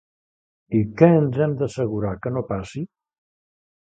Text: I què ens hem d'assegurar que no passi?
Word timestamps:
I 0.79 0.79
què 1.01 1.09
ens 1.17 1.37
hem 1.47 1.51
d'assegurar 1.59 2.15
que 2.23 2.33
no 2.37 2.45
passi? 2.53 2.83